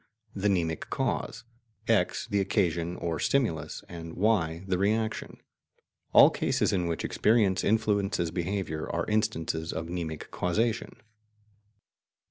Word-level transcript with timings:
the 0.33 0.47
mnemic 0.49 0.89
cause, 0.89 1.43
X 1.87 2.25
the 2.25 2.39
occasion 2.39 2.95
or 2.95 3.19
stimulus, 3.19 3.83
and 3.87 4.15
Y 4.15 4.63
the 4.65 4.79
reaction. 4.79 5.37
All 6.11 6.31
cases 6.31 6.73
in 6.73 6.87
which 6.87 7.05
experience 7.05 7.63
influences 7.63 8.31
behaviour 8.31 8.89
are 8.91 9.05
instances 9.05 9.71
of 9.71 9.89
mnemic 9.89 10.31
causation. 10.31 10.95